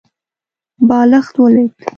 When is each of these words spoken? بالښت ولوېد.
بالښت 0.87 1.35
ولوېد. 1.41 1.73